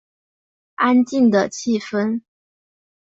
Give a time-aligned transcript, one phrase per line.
[0.73, 2.23] 安静的气氛